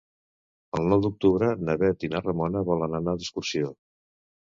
El 0.77 0.85
nou 0.93 1.01
d'octubre 1.05 1.49
na 1.67 1.75
Bet 1.81 2.05
i 2.07 2.09
na 2.13 2.21
Ramona 2.29 2.63
volen 2.71 2.97
anar 3.01 3.15
d'excursió. 3.19 3.71